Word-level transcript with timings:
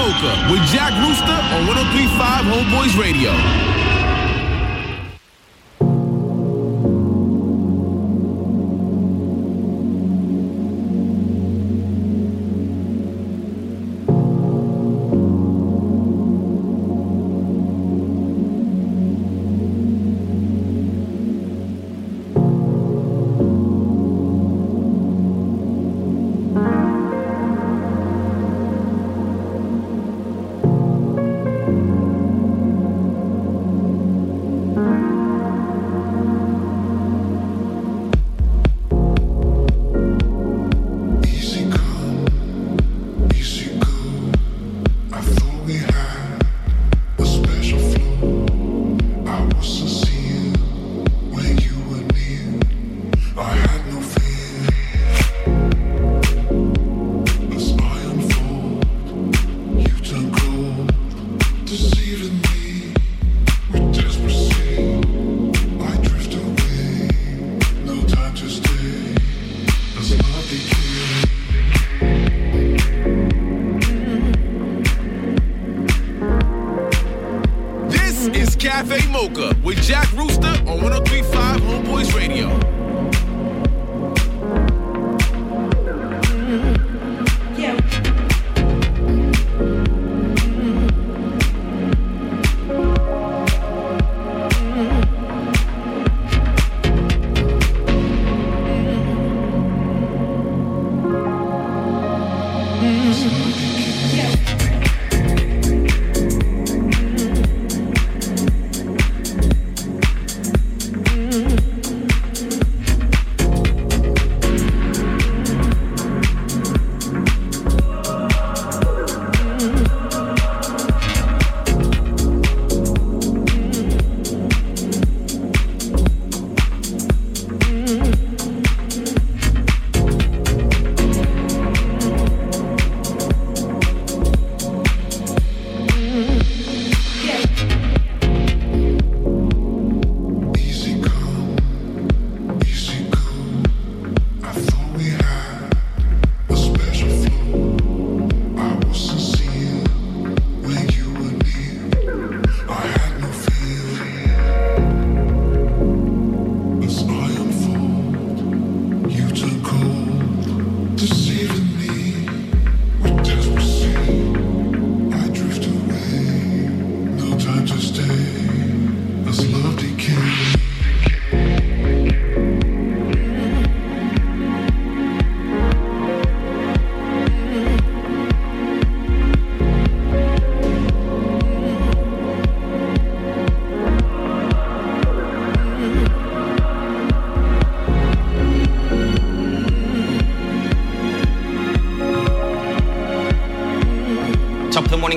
Mocha 0.00 0.48
with 0.50 0.64
Jack 0.72 0.96
Rooster 1.04 1.36
on 1.52 1.66
1035 1.66 2.46
Homeboys 2.48 2.96
Radio. 2.98 3.89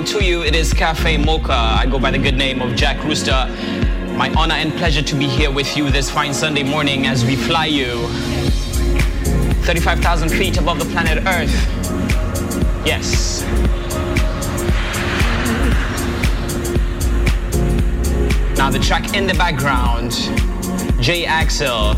To 0.05 0.23
you. 0.23 0.43
It 0.43 0.55
is 0.55 0.73
Cafe 0.73 1.17
Mocha. 1.17 1.53
I 1.53 1.85
go 1.85 1.97
by 1.97 2.11
the 2.11 2.17
good 2.17 2.35
name 2.35 2.61
of 2.61 2.75
Jack 2.75 3.01
Rooster. 3.03 3.47
My 4.17 4.33
honor 4.37 4.55
and 4.55 4.73
pleasure 4.73 5.01
to 5.01 5.15
be 5.15 5.27
here 5.27 5.51
with 5.51 5.77
you 5.77 5.89
this 5.89 6.09
fine 6.09 6.33
Sunday 6.33 6.63
morning 6.63 7.05
as 7.05 7.23
we 7.23 7.35
fly 7.35 7.67
you 7.67 8.07
35,000 9.65 10.29
feet 10.29 10.57
above 10.57 10.79
the 10.79 10.85
planet 10.85 11.23
Earth. 11.25 11.53
Yes. 12.85 13.43
Now 18.57 18.69
the 18.69 18.79
track 18.79 19.13
in 19.15 19.25
the 19.25 19.35
background, 19.35 20.11
J 21.01 21.25
Axel. 21.25 21.95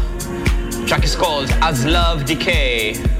Track 0.85 1.03
is 1.03 1.15
called 1.15 1.49
As 1.61 1.85
Love 1.85 2.25
Decay. 2.25 3.14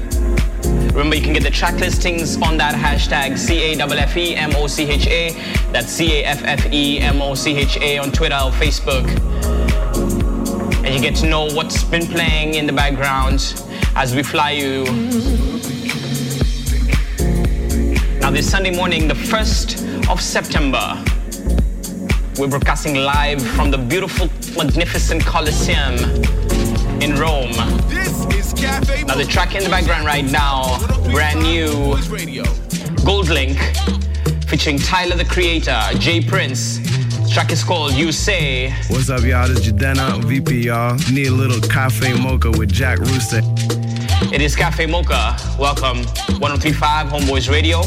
Remember, 0.96 1.14
you 1.14 1.22
can 1.22 1.34
get 1.34 1.42
the 1.42 1.50
track 1.50 1.74
listings 1.74 2.40
on 2.40 2.56
that 2.56 2.74
hashtag 2.74 3.36
C-A-F-F-E-M-O-C-H-A. 3.36 5.30
That's 5.70 5.92
C-A-F-F-E-M-O-C-H-A 5.92 7.98
on 7.98 8.12
Twitter 8.12 8.36
or 8.36 8.50
Facebook. 8.52 9.06
And 10.86 10.94
you 10.94 11.00
get 11.02 11.14
to 11.16 11.28
know 11.28 11.52
what's 11.52 11.84
been 11.84 12.06
playing 12.06 12.54
in 12.54 12.66
the 12.66 12.72
background 12.72 13.62
as 13.94 14.16
we 14.16 14.22
fly 14.22 14.52
you. 14.52 14.84
Now, 18.20 18.30
this 18.30 18.50
Sunday 18.50 18.74
morning, 18.74 19.06
the 19.06 19.12
1st 19.12 20.08
of 20.10 20.22
September, 20.22 21.04
we're 22.38 22.48
broadcasting 22.48 22.94
live 22.94 23.42
from 23.42 23.70
the 23.70 23.76
beautiful, 23.76 24.30
magnificent 24.56 25.26
Colosseum 25.26 25.96
in 27.00 27.14
Rome. 27.14 27.50
Now 29.06 29.14
the 29.14 29.26
track 29.28 29.54
in 29.54 29.62
the 29.62 29.70
background 29.70 30.06
right 30.06 30.24
now, 30.24 30.78
brand 31.10 31.42
new 31.42 31.68
GoldLink, 33.04 33.56
featuring 34.44 34.78
Tyler 34.78 35.16
the 35.16 35.24
Creator, 35.24 35.78
Jay 35.98 36.20
Prince. 36.20 36.78
The 36.78 37.30
track 37.32 37.52
is 37.52 37.62
called 37.62 37.92
You 37.92 38.12
Say. 38.12 38.70
What's 38.88 39.10
up, 39.10 39.22
y'all? 39.22 39.48
This 39.48 39.66
is 39.66 39.72
Jadena, 39.72 40.24
VP, 40.24 40.66
y'all. 40.66 40.96
Need 41.10 41.28
a 41.28 41.32
little 41.32 41.60
cafe 41.68 42.12
mocha 42.14 42.50
with 42.50 42.72
Jack 42.72 42.98
Rooster. 42.98 43.40
It 44.32 44.40
is 44.40 44.56
Cafe 44.56 44.86
Mocha. 44.86 45.36
Welcome, 45.58 45.98
1035 46.38 47.08
Homeboys 47.08 47.50
Radio. 47.50 47.82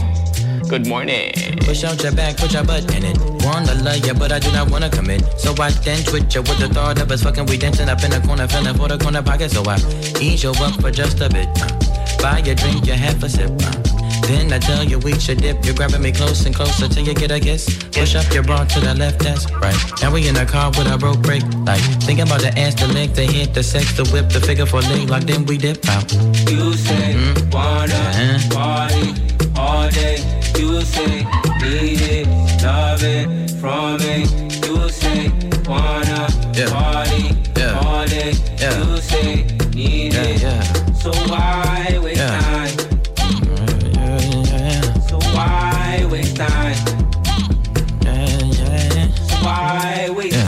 Good 0.69 0.88
morning. 0.88 1.31
Push 1.62 1.84
out 1.84 2.01
your 2.04 2.13
back, 2.13 2.38
put 2.38 2.54
your 2.54 2.63
butt 2.63 2.95
in 2.95 3.06
it. 3.06 3.38
Wanna 3.50 3.74
love 3.81 4.06
ya, 4.06 4.13
but 4.13 4.31
I 4.31 4.38
do 4.38 4.51
not 4.51 4.69
wanna 4.69 4.90
commit. 4.90 5.24
So 5.40 5.56
I 5.60 5.72
then 5.72 6.04
twitch 6.04 6.36
ya 6.36 6.42
with 6.42 6.60
the 6.60 6.69
thought 6.69 7.01
of 7.01 7.12
us 7.12 7.24
fucking. 7.24 7.48
We 7.48 7.57
dancing 7.57 7.90
up 7.90 8.04
in 8.04 8.12
the 8.12 8.22
corner, 8.22 8.48
feeling 8.48 8.75
for 8.75 8.88
the 8.88 8.98
corner 8.98 9.24
pocket. 9.24 9.50
So 9.50 9.63
I 9.66 9.78
ease 10.22 10.44
you 10.44 10.51
up 10.51 10.80
for 10.80 10.92
just 10.92 11.19
a 11.19 11.30
bit. 11.30 11.50
Uh, 11.57 11.68
buy 12.22 12.40
a 12.46 12.54
drink, 12.54 12.86
you 12.86 12.94
have 12.94 13.24
a 13.24 13.30
sip. 13.30 13.50
Uh, 13.50 13.74
then 14.28 14.54
I 14.54 14.60
tell 14.60 14.84
you 14.84 15.00
we 15.00 15.18
should 15.19 15.42
dip. 15.42 15.66
You're 15.66 15.74
grabbing 15.74 16.04
me 16.04 16.12
close 16.12 16.46
and 16.46 16.54
closer 16.54 16.88
till 16.88 17.04
you 17.04 17.16
get 17.16 17.31
a 17.31 17.40
kiss. 17.40 17.66
Push 17.92 18.13
up 18.13 18.31
your 18.31 18.44
bra 18.44 18.66
to 18.66 18.80
the 18.80 18.94
left, 18.94 19.18
that's 19.19 19.51
right. 19.54 19.75
Now 20.00 20.13
we 20.13 20.28
in 20.28 20.36
the 20.36 20.46
car 20.46 20.69
with 20.78 20.86
a 20.86 20.98
broke 20.98 21.22
brake 21.24 21.48
light. 21.66 21.81
Thinking 22.06 22.28
about 22.28 22.42
the 22.42 22.54
ass, 22.56 22.75
the 22.75 22.88
leg, 22.88 23.13
the 23.13 23.24
hit, 23.24 23.56
the 23.56 23.63
sex, 23.63 23.98
the 23.98 24.06
whip, 24.13 24.30
the 24.30 24.42
figure 24.42 24.68
for 24.68 24.81
leg 24.81 25.10
lock. 25.10 25.24
Then 25.24 25.46
we 25.46 25.57
dip 25.57 25.81
out. 25.90 26.12
You 26.46 26.74
say 26.74 27.18
mm-hmm. 27.18 27.50
wanna 27.50 27.96
uh-huh. 27.96 28.54
party 28.54 29.10
all 29.57 29.90
day. 29.90 30.38
You 30.60 30.82
say, 30.82 31.24
need 31.62 32.02
it, 32.02 32.28
love 32.62 33.02
it, 33.02 33.50
from 33.62 33.98
it. 34.02 34.28
You 34.68 34.90
say, 34.90 35.30
wanna 35.66 36.28
yeah. 36.54 36.70
party 36.70 37.34
yeah. 37.56 37.80
all 37.80 38.06
day. 38.06 38.34
Yeah. 38.58 38.78
You 38.78 38.98
say, 38.98 39.46
need 39.74 40.14
yeah, 40.14 40.24
it. 40.24 40.42
Yeah. 40.42 40.62
So 40.92 41.12
why 41.30 41.98
waste 42.04 42.20
yeah. 42.20 42.40
time? 42.42 42.72
So 45.08 45.18
why 45.34 46.06
waste 46.12 46.36
time? 46.36 46.76
So 49.16 49.36
why 49.46 50.10
waste 50.12 50.38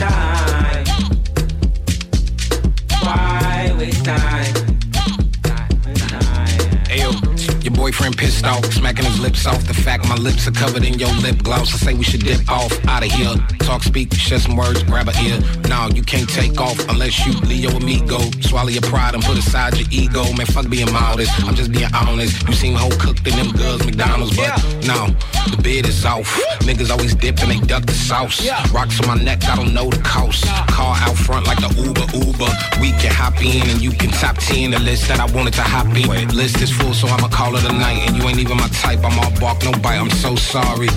me 8.00 8.30
talk, 8.40 8.64
smacking 8.72 9.04
his 9.04 9.20
lips 9.20 9.46
off. 9.46 9.66
The 9.66 9.74
fact 9.74 10.08
my 10.08 10.16
lips 10.16 10.46
are 10.46 10.52
covered 10.52 10.84
in 10.84 10.98
your 10.98 11.12
lip 11.20 11.42
gloss. 11.42 11.72
I 11.74 11.76
say 11.76 11.94
we 11.94 12.04
should 12.04 12.24
dip 12.24 12.48
off 12.50 12.72
out 12.86 13.04
of 13.04 13.10
here. 13.10 13.34
Talk, 13.60 13.82
speak, 13.82 14.12
share 14.14 14.38
some 14.38 14.56
words, 14.56 14.82
grab 14.82 15.08
a 15.08 15.14
ear. 15.22 15.38
Now 15.68 15.88
you 15.88 16.02
can't 16.02 16.28
take 16.28 16.60
off 16.60 16.78
unless 16.88 17.26
you 17.26 17.32
Leo 17.40 17.70
amigo. 17.70 18.18
Swallow 18.40 18.68
your 18.68 18.82
pride 18.82 19.14
and 19.14 19.22
put 19.22 19.38
aside 19.38 19.76
your 19.76 19.88
ego. 19.90 20.24
Man, 20.32 20.46
fuck 20.46 20.68
being 20.68 20.92
modest. 20.92 21.32
I'm 21.44 21.54
just 21.54 21.72
being 21.72 21.92
honest. 21.94 22.46
You 22.48 22.54
seem 22.54 22.74
whole 22.74 22.90
cooked 22.98 23.26
in 23.26 23.36
them 23.36 23.52
girls 23.52 23.84
McDonald's, 23.84 24.36
but 24.36 24.48
yeah. 24.48 24.56
no, 24.86 25.06
the 25.50 25.60
bid 25.62 25.86
is 25.86 26.04
off. 26.04 26.26
Niggas 26.60 26.90
always 26.90 27.14
dip 27.14 27.40
and 27.42 27.50
they 27.50 27.60
duck 27.66 27.84
the 27.84 27.92
sauce. 27.92 28.42
Yeah. 28.42 28.64
Rocks 28.72 29.00
on 29.00 29.06
my 29.06 29.22
neck, 29.22 29.44
I 29.44 29.56
don't 29.56 29.74
know 29.74 29.90
the 29.90 30.02
cost. 30.02 30.44
Car 30.68 30.96
out 30.98 31.16
front 31.16 31.46
like 31.46 31.60
the 31.60 31.72
Uber 31.76 32.06
Uber. 32.26 32.52
We 32.80 32.92
can 33.00 33.12
hop 33.12 33.38
in 33.42 33.68
and 33.70 33.80
you 33.80 33.90
can 33.90 34.10
top 34.10 34.36
10 34.38 34.70
the 34.70 34.78
list 34.78 35.08
that 35.08 35.20
I 35.20 35.26
wanted 35.32 35.54
to 35.54 35.62
hop 35.62 35.86
in. 35.96 36.28
List 36.34 36.60
is 36.60 36.70
full, 36.70 36.94
so 36.94 37.08
I'ma 37.08 37.28
call 37.28 37.56
it 37.56 37.64
a 37.64 37.72
night. 37.82 37.98
And 38.06 38.16
you 38.16 38.22
ain't 38.28 38.38
even 38.38 38.56
my 38.56 38.70
type. 38.84 39.00
I'm 39.02 39.18
all 39.18 39.34
bark, 39.42 39.58
no 39.66 39.72
bite. 39.82 39.98
I'm 39.98 40.10
so 40.10 40.36
sorry. 40.36 40.88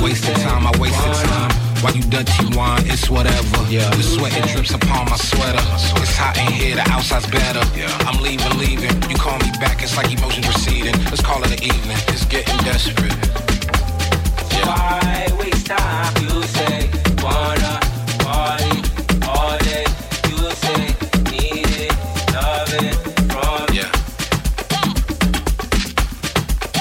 Wasted 0.00 0.36
time, 0.46 0.66
I 0.66 0.72
wasted 0.80 1.14
time. 1.28 1.52
Why 1.82 1.90
you 1.92 2.02
dirty 2.12 2.44
wine, 2.56 2.84
it's 2.86 3.08
whatever. 3.08 3.60
Yeah. 3.68 3.88
The 3.96 4.02
sweat 4.02 4.36
it 4.36 4.48
drips 4.52 4.72
upon 4.72 5.08
my 5.12 5.16
sweater. 5.16 5.64
It's 6.00 6.16
hot 6.16 6.36
in 6.36 6.52
here, 6.52 6.76
the 6.76 6.86
outside's 6.90 7.28
better. 7.30 7.64
Yeah. 7.76 8.08
I'm 8.08 8.20
leaving, 8.22 8.54
leaving. 8.58 8.94
You 9.10 9.16
call 9.16 9.38
me 9.38 9.50
back, 9.60 9.82
it's 9.82 9.96
like 9.96 10.10
emotions 10.12 10.46
receding. 10.48 10.96
Let's 11.12 11.22
call 11.22 11.42
it 11.44 11.52
an 11.56 11.62
evening. 11.62 11.98
It's 12.08 12.24
getting 12.24 12.56
desperate. 12.64 13.16
Yeah. 14.52 14.66
Why 14.68 15.28
waste 15.38 15.66
time? 15.66 16.39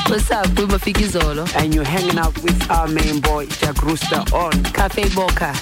What's 0.09 0.31
up, 0.31 0.47
with 0.57 0.71
Mafiki 0.71 1.03
Zolo? 1.03 1.47
and 1.55 1.73
you're 1.75 1.83
hanging 1.83 2.17
out 2.17 2.35
with 2.41 2.71
our 2.71 2.87
main 2.87 3.19
boy, 3.21 3.45
Jack 3.45 3.79
Rooster, 3.83 4.23
on 4.33 4.63
Cafe 4.73 5.03
Mocha. 5.13 5.53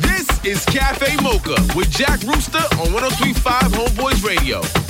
This 0.00 0.44
is 0.44 0.64
Cafe 0.64 1.22
Mocha 1.22 1.54
with 1.76 1.88
Jack 1.92 2.20
Rooster 2.24 2.58
on 2.80 2.92
1035 2.92 3.62
Homeboys 3.70 4.24
Radio. 4.26 4.89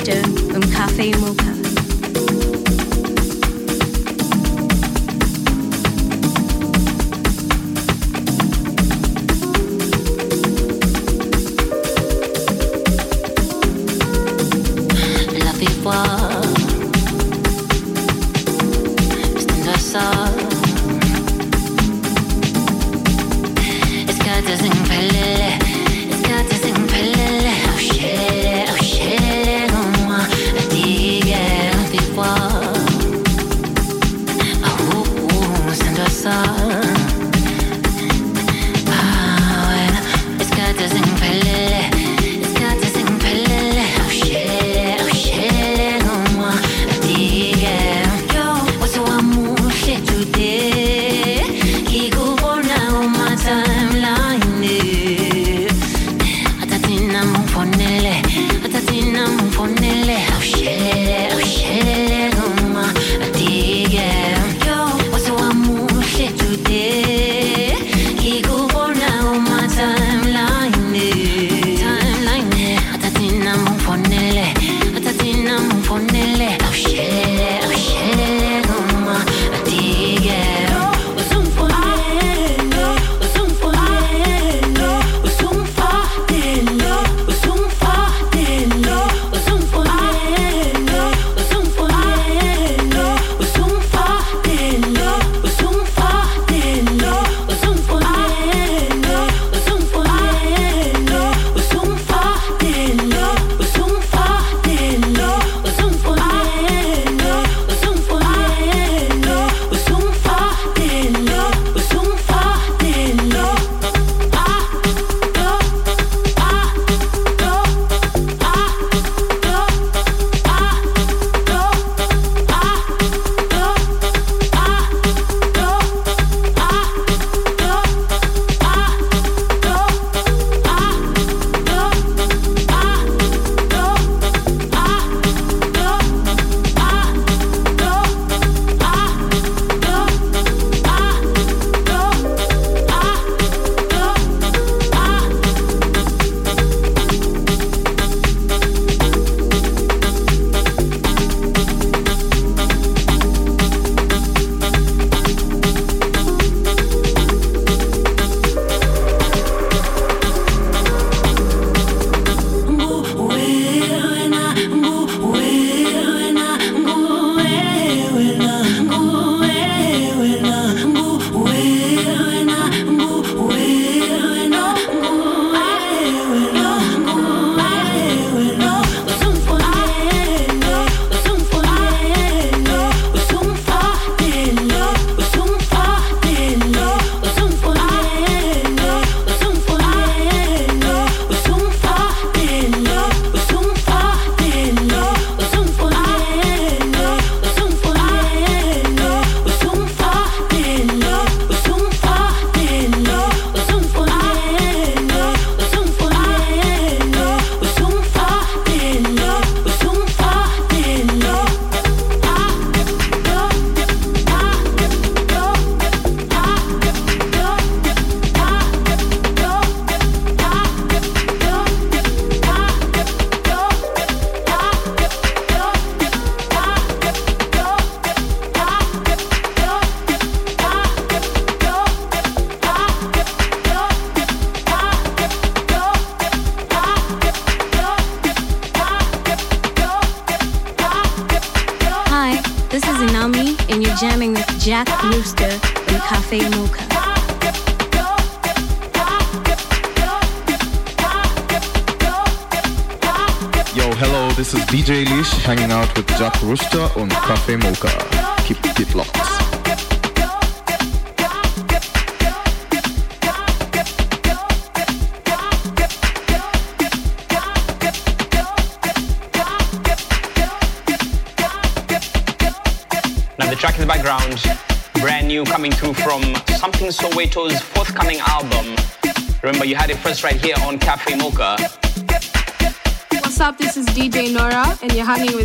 Rooster 0.00 0.22
from 0.50 0.62
Cafe 0.62 1.12
Mocha. 1.18 1.59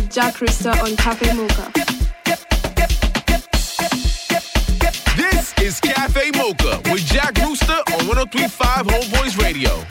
With 0.06 0.14
Jack 0.14 0.40
Rooster 0.40 0.70
on 0.70 0.96
Cafe 0.96 1.32
Mocha. 1.32 1.72
This 5.16 5.54
is 5.60 5.80
Cafe 5.80 6.30
Mocha 6.36 6.80
with 6.92 7.04
Jack 7.06 7.36
Rooster 7.38 7.72
on 7.72 8.06
1035 8.06 8.86
Homeboys 8.86 9.42
Radio. 9.42 9.84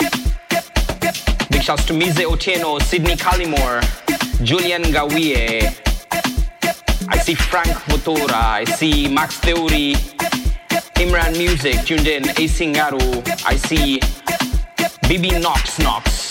Big 1.50 1.62
shouts 1.62 1.86
to 1.86 1.93
Mize 1.93 2.24
Otieno, 2.24 2.81
Sydney 2.81 3.15
Cullimore, 3.15 3.81
Julian 4.43 4.84
Gawie. 4.84 5.75
I 7.10 7.17
see 7.17 7.36
Frank 7.36 7.69
Votora, 7.89 8.34
I 8.34 8.63
see 8.63 9.07
Max 9.07 9.38
Theory, 9.39 9.95
Imran 10.95 11.38
Music 11.38 11.86
tuned 11.86 12.07
in, 12.07 12.24
A 12.29 12.48
Singaru, 12.48 13.27
I 13.45 13.57
see 13.57 14.00
Bibi 15.10 15.39
Knox 15.39 15.79
Knox, 15.79 16.25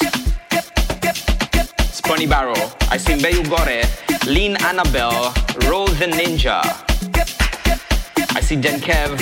Spurny 2.04 2.28
Barrow, 2.28 2.52
I 2.90 2.98
see 2.98 3.14
Mbeyu 3.14 3.48
Gore, 3.48 3.82
Lean 4.30 4.56
Annabelle, 4.56 5.32
Rose 5.70 5.98
the 5.98 6.04
Ninja. 6.04 6.60
I 8.36 8.40
see 8.40 8.56
Den 8.56 8.78
Kev, 8.78 9.16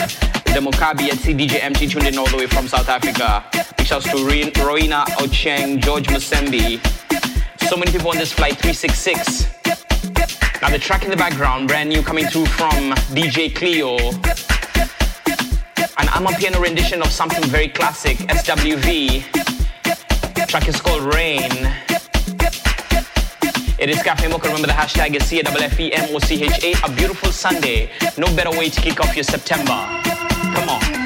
Demokabi, 0.47 1.09
and 1.09 1.21
see 1.21 1.33
DJ 1.33 1.63
MT 1.63 1.87
tuned 1.87 2.09
in 2.09 2.19
all 2.19 2.27
the 2.27 2.37
way 2.37 2.49
from 2.49 2.67
South 2.67 2.89
Africa. 2.89 3.45
Big 3.77 3.87
shouts 3.87 4.07
to 4.07 4.17
Roina 4.17 5.05
Ocheng, 5.23 5.81
George 5.81 6.09
Musembi. 6.09 6.81
So 7.69 7.77
many 7.77 7.93
people 7.93 8.11
on 8.11 8.17
this 8.17 8.33
flight 8.33 8.57
366. 8.59 9.47
Now 10.61 10.69
the 10.69 10.79
track 10.81 11.05
in 11.05 11.11
the 11.11 11.17
background, 11.17 11.69
brand 11.69 11.89
new 11.89 12.03
coming 12.03 12.27
through 12.27 12.47
from 12.47 12.95
DJ 13.15 13.55
Cleo. 13.55 13.97
An 15.99 16.09
Amapiano 16.09 16.61
rendition 16.61 17.01
of 17.01 17.13
something 17.13 17.45
very 17.45 17.69
classic, 17.69 18.19
SWV. 18.19 19.23
track 20.49 20.67
is 20.67 20.81
called 20.81 21.15
Rain. 21.15 21.82
It 23.83 23.91
is 23.91 24.01
Cafe 24.01 24.29
Mocha. 24.29 24.47
Remember 24.47 24.69
the 24.69 24.75
hashtag 24.75 25.17
is 25.17 25.27
C-A-F-F-E-M-O-C-H-A. 25.27 26.87
A 26.87 26.93
beautiful 26.95 27.33
Sunday. 27.33 27.91
No 28.17 28.33
better 28.37 28.57
way 28.57 28.71
to 28.71 28.81
kick 28.81 29.01
off 29.01 29.17
your 29.17 29.25
September. 29.25 29.75
Come 30.55 30.69
on. 30.69 31.02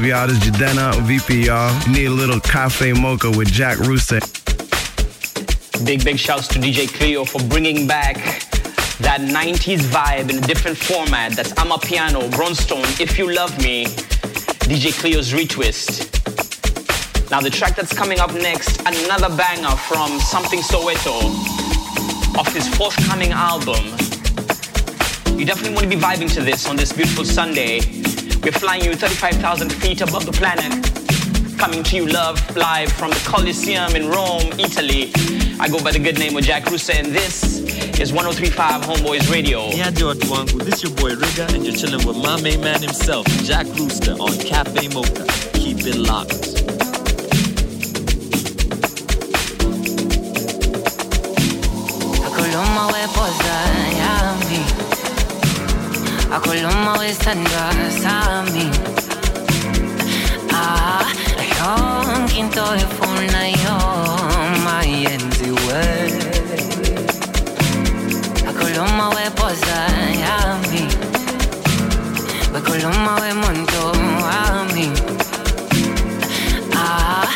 Up, 0.00 0.06
y'all? 0.06 0.26
This 0.26 0.38
is 0.38 0.50
Jadena, 0.50 0.98
VP, 1.02 1.44
y'all. 1.44 1.88
Need 1.90 2.06
a 2.06 2.10
little 2.10 2.40
cafe 2.40 2.94
mocha 2.94 3.30
with 3.30 3.52
Jack 3.52 3.76
Rooster. 3.80 4.20
Big, 5.84 6.02
big 6.02 6.18
shouts 6.18 6.48
to 6.48 6.58
DJ 6.58 6.88
Cleo 6.88 7.26
for 7.26 7.42
bringing 7.48 7.86
back 7.86 8.14
that 9.00 9.20
90s 9.20 9.80
vibe 9.80 10.30
in 10.30 10.42
a 10.42 10.46
different 10.46 10.78
format. 10.78 11.32
That's 11.32 11.52
I'm 11.58 11.78
Piano, 11.80 12.26
Brownstone, 12.30 12.86
If 12.98 13.18
You 13.18 13.30
Love 13.30 13.54
Me, 13.62 13.84
DJ 14.70 14.98
Cleo's 14.98 15.34
Retwist. 15.34 16.08
Now, 17.30 17.42
the 17.42 17.50
track 17.50 17.76
that's 17.76 17.92
coming 17.92 18.20
up 18.20 18.32
next, 18.32 18.80
another 18.80 19.28
banger 19.36 19.76
from 19.76 20.18
Something 20.18 20.60
Soweto 20.60 21.28
off 22.38 22.50
his 22.54 22.66
forthcoming 22.74 23.32
album. 23.32 23.84
You 25.38 25.44
definitely 25.44 25.74
want 25.74 25.82
to 25.82 25.94
be 25.94 25.96
vibing 25.96 26.32
to 26.34 26.40
this 26.40 26.66
on 26.66 26.76
this 26.76 26.90
beautiful 26.90 27.26
Sunday. 27.26 27.99
We're 28.42 28.52
flying 28.52 28.84
you 28.84 28.94
35,000 28.94 29.70
feet 29.70 30.00
above 30.00 30.24
the 30.24 30.32
planet. 30.32 30.72
Coming 31.58 31.82
to 31.84 31.96
you 31.96 32.06
love 32.06 32.40
live 32.56 32.90
from 32.90 33.10
the 33.10 33.22
Colosseum 33.26 33.94
in 33.94 34.08
Rome, 34.08 34.58
Italy. 34.58 35.12
I 35.60 35.68
go 35.68 35.82
by 35.84 35.92
the 35.92 35.98
good 35.98 36.18
name 36.18 36.34
of 36.38 36.44
Jack 36.44 36.64
Rooster, 36.70 36.94
and 36.94 37.08
this 37.08 37.58
is 38.00 38.14
1035 38.14 38.82
Homeboys 38.82 39.30
Radio. 39.30 39.68
Niaje 39.70 40.04
watu 40.04 40.32
wangu, 40.32 40.64
this 40.64 40.82
your 40.82 40.92
boy 40.92 41.10
Rigga 41.10 41.54
and 41.54 41.66
you're 41.66 41.76
chilling 41.76 42.06
with 42.06 42.16
my 42.16 42.40
main 42.40 42.60
man 42.62 42.80
himself, 42.80 43.26
Jack 43.44 43.66
Rooster 43.78 44.12
on 44.12 44.32
Cafe 44.38 44.88
Mocha. 44.88 45.26
Keep 45.52 45.86
it 45.86 45.96
locked. 45.96 46.46
Akoloma 52.24 52.90
we 54.48 54.89
a 56.32 56.38
Coloma 56.38 56.94
o 56.96 57.02
estás 57.02 58.04
a 58.06 58.42
mí. 58.52 58.70
Ah, 60.52 61.04
yon 61.58 62.26
quinto 62.28 62.62
de 62.72 62.86
funa 62.96 63.48
yon 63.48 64.62
mayenzi 64.64 65.50
we. 65.50 65.84
A 68.48 68.52
Coloma 68.52 69.10
we 69.10 69.30
posa 69.32 69.86
a 70.36 70.56
mí. 70.70 70.86
We 72.52 72.60
Coloma 72.62 73.16
we 73.20 73.34
monto 73.34 73.92
a 74.22 74.64
mí. 74.72 74.88
Ah, 76.76 77.26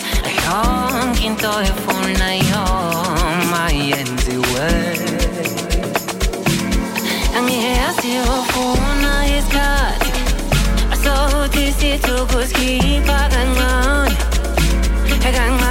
yon 0.44 1.14
quinto 1.14 1.50
de 1.59 1.72
funa 1.83 2.30
yon 2.37 3.50
mayenzi 3.50 4.38
we. 4.38 4.94
And 7.37 7.50
he 7.50 7.74
has 7.74 8.04
you 8.04 8.22
for 8.52 8.73
sithukusikhipha 11.94 13.18
kancane 13.33 14.14
ekancane 15.26 15.63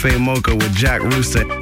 cafe 0.00 0.16
mocha 0.16 0.54
with 0.54 0.74
Jack 0.74 1.02
Rooster. 1.02 1.59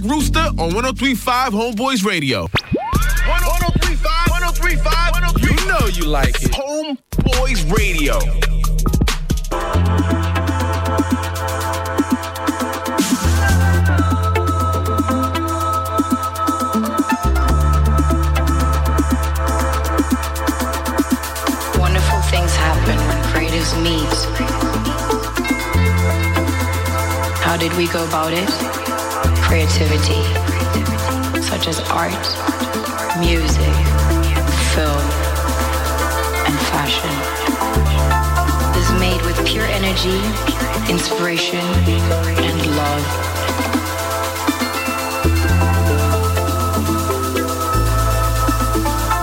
With 0.00 0.10
Rooster 0.10 0.48
on 0.58 0.72
1035 0.74 1.52
Homeboyz 1.52 2.04
Radio. 2.06 2.42
1035, 2.42 4.30
1035, 4.30 5.12
1035. 5.12 5.42
You 5.44 5.68
know 5.68 5.86
you 5.88 6.04
like 6.04 6.42
it. 6.42 6.49
Creativity, 30.00 31.42
such 31.42 31.68
as 31.68 31.80
art, 31.90 32.10
music, 33.20 33.74
film, 34.72 35.04
and 36.46 36.56
fashion, 36.72 37.10
is 38.80 38.90
made 38.98 39.20
with 39.26 39.36
pure 39.46 39.66
energy, 39.66 40.16
inspiration, 40.90 41.60
and 41.60 42.76
love. 42.76 43.04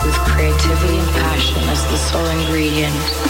With 0.05 0.17
creativity 0.29 0.97
and 0.99 1.09
passion 1.09 1.63
as 1.69 1.83
the 1.89 1.97
sole 1.97 2.27
ingredient. 2.27 3.26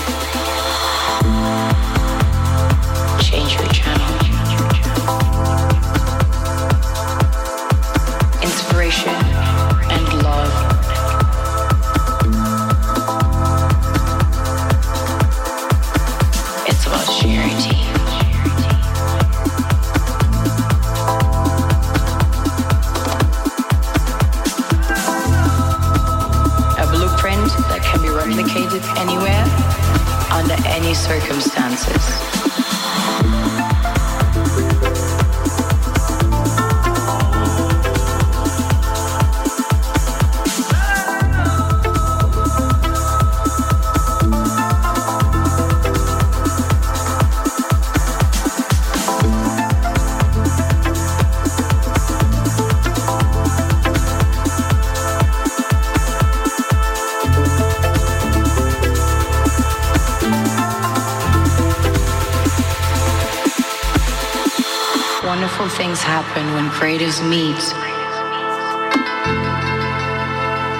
Things 65.77 66.01
happen 66.01 66.43
when 66.55 66.69
creatives 66.71 67.21
meet. 67.29 67.55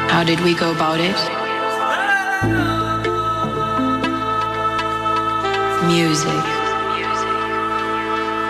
How 0.09 0.23
did 0.23 0.39
we 0.39 0.55
go 0.55 0.71
about 0.71 0.99
it? 0.99 1.15
Music. 5.85 6.41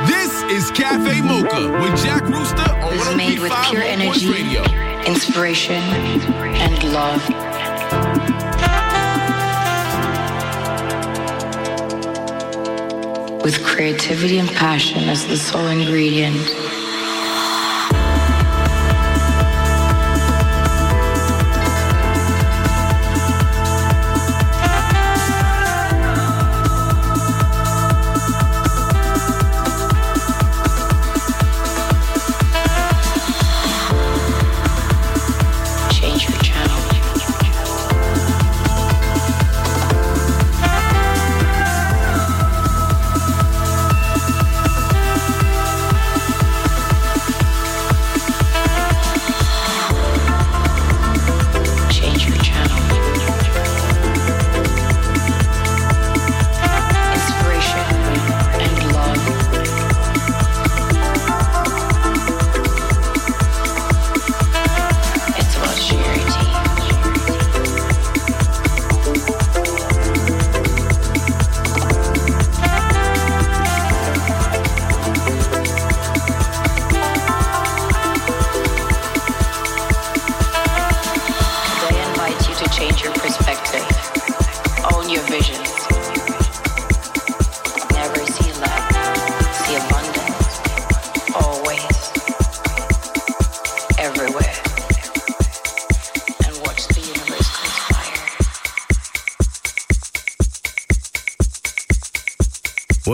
This 0.08 0.42
is 0.44 0.72
Cafe 0.72 1.20
Mocha 1.20 1.70
with 1.82 2.02
Jack 2.02 2.24
Rooster 2.24 2.72
on 2.82 2.94
is 2.94 3.16
made 3.18 3.40
with 3.40 3.52
pure 3.66 3.84
oh 3.84 3.86
energy, 3.86 4.32
Radio. 4.32 4.64
inspiration, 5.04 5.84
and 5.84 6.94
love. 6.94 7.37
With 13.48 13.64
creativity 13.64 14.40
and 14.40 14.50
passion 14.50 15.08
as 15.08 15.26
the 15.26 15.38
sole 15.38 15.68
ingredient. 15.68 16.77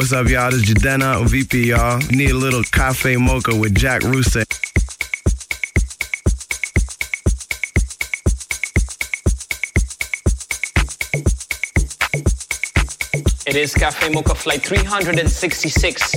What's 0.04 0.12
up, 0.12 0.28
y'all? 0.28 0.52
This 0.52 0.64
is 0.64 0.76
Jadena 0.76 1.26
VP, 1.30 1.70
y'all. 1.70 1.98
Need 2.12 2.32
a 2.32 2.36
little 2.36 2.62
cafe 2.64 3.16
mocha 3.16 3.56
with 3.56 3.74
Jack 3.74 4.02
Rooster. 4.02 4.42
It 13.48 13.56
is 13.56 13.74
Cafe 13.74 14.10
Mocha 14.14 14.36
Flight 14.36 14.62
366, 14.62 16.16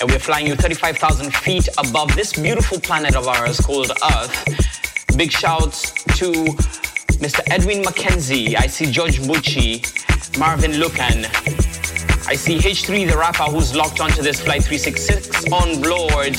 and 0.00 0.10
we're 0.10 0.18
flying 0.18 0.46
you 0.46 0.54
35,000 0.54 1.34
feet 1.34 1.68
above 1.76 2.16
this 2.16 2.32
beautiful 2.32 2.80
planet 2.80 3.16
of 3.16 3.28
ours 3.28 3.60
called 3.60 3.92
Earth. 4.14 5.14
Big 5.14 5.30
shouts 5.30 5.92
to 6.16 6.32
Mr. 7.20 7.40
Edwin 7.50 7.82
McKenzie. 7.82 8.56
I 8.56 8.66
see 8.66 8.90
George 8.90 9.20
Bucci, 9.20 9.84
Marvin 10.38 10.78
Lucan. 10.78 11.26
I 12.28 12.34
see 12.34 12.58
H3, 12.58 13.08
the 13.08 13.16
rapper 13.16 13.44
who's 13.44 13.74
locked 13.76 14.00
onto 14.00 14.20
this 14.20 14.40
Flight 14.40 14.64
366 14.64 15.52
on 15.52 15.80
board. 15.80 16.34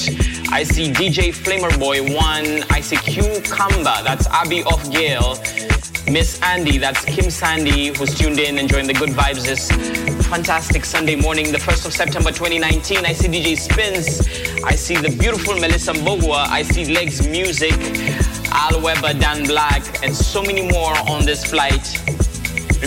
I 0.51 0.63
see 0.63 0.91
DJ 0.91 1.33
Flamerboy 1.33 2.13
1. 2.13 2.65
I 2.69 2.81
see 2.81 2.97
Q 2.97 3.23
Kamba, 3.43 4.03
that's 4.03 4.27
Abby 4.27 4.63
of 4.63 4.91
Gale. 4.91 5.38
Miss 6.11 6.41
Andy, 6.41 6.77
that's 6.77 7.05
Kim 7.05 7.29
Sandy, 7.29 7.93
who's 7.97 8.13
tuned 8.17 8.38
in, 8.38 8.57
enjoying 8.59 8.88
the 8.88 8.93
good 8.93 9.11
vibes 9.11 9.45
this 9.45 9.69
fantastic 10.27 10.83
Sunday 10.83 11.15
morning, 11.15 11.53
the 11.53 11.57
1st 11.57 11.85
of 11.85 11.93
September 11.93 12.31
2019. 12.31 13.05
I 13.05 13.13
see 13.13 13.29
DJ 13.29 13.57
Spins. 13.57 14.27
I 14.63 14.75
see 14.75 14.97
the 14.97 15.15
beautiful 15.17 15.55
Melissa 15.55 15.93
Mbogwa. 15.93 16.47
I 16.47 16.63
see 16.63 16.93
Legs 16.93 17.25
Music, 17.25 17.73
Al 18.51 18.81
Weber, 18.81 19.13
Dan 19.17 19.45
Black, 19.45 20.03
and 20.03 20.13
so 20.13 20.41
many 20.41 20.69
more 20.69 20.97
on 21.09 21.25
this 21.25 21.45
flight. 21.45 22.26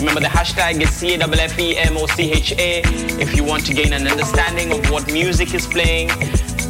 Remember 0.01 0.19
the 0.19 0.27
hashtag 0.27 0.81
is 0.81 0.89
C-A-F-F-E-M-O-C-H-A 0.95 2.81
if 3.21 3.35
you 3.35 3.43
want 3.43 3.63
to 3.67 3.73
gain 3.75 3.93
an 3.93 4.07
understanding 4.07 4.71
of 4.71 4.89
what 4.89 5.13
music 5.13 5.53
is 5.53 5.67
playing. 5.67 6.07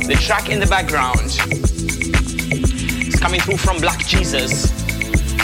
The 0.06 0.18
track 0.20 0.50
in 0.50 0.60
the 0.60 0.66
background 0.66 1.40
is 3.08 3.16
coming 3.16 3.40
through 3.40 3.56
from 3.56 3.80
Black 3.80 4.00
Jesus. 4.06 4.70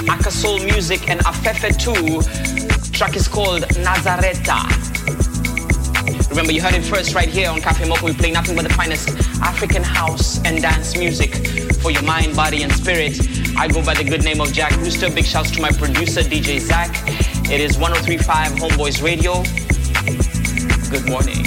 Aka 0.09 0.29
Soul 0.29 0.59
Music 0.59 1.09
and 1.09 1.21
Afefe 1.21 1.71
2. 1.79 2.91
Track 2.91 3.15
is 3.15 3.29
called 3.29 3.63
Nazareta. 3.79 4.67
Remember, 6.29 6.51
you 6.51 6.61
heard 6.61 6.73
it 6.73 6.83
first 6.83 7.15
right 7.15 7.29
here 7.29 7.49
on 7.49 7.61
Cafe 7.61 7.87
Mocha. 7.87 8.03
We 8.03 8.13
play 8.13 8.31
nothing 8.31 8.57
but 8.57 8.67
the 8.67 8.73
finest 8.73 9.11
African 9.41 9.81
house 9.81 10.43
and 10.43 10.61
dance 10.61 10.97
music 10.97 11.33
for 11.77 11.91
your 11.91 12.03
mind, 12.03 12.35
body, 12.35 12.63
and 12.63 12.73
spirit. 12.73 13.17
I 13.57 13.69
go 13.69 13.81
by 13.81 13.93
the 13.93 14.03
good 14.03 14.25
name 14.25 14.41
of 14.41 14.51
Jack 14.51 14.75
Rooster. 14.75 15.09
Big 15.09 15.23
shouts 15.23 15.51
to 15.51 15.61
my 15.61 15.71
producer, 15.71 16.19
DJ 16.19 16.59
Zach. 16.59 16.93
It 17.49 17.61
is 17.61 17.77
1035 17.77 18.51
Homeboyz 18.55 19.01
Radio. 19.01 19.41
Good 20.91 21.09
morning. 21.09 21.46